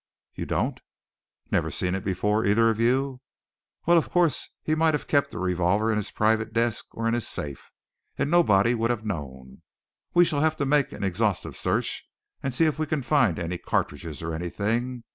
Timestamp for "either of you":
2.43-3.21